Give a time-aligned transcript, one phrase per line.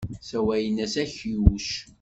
[0.29, 1.69] Sawalen-as akluc.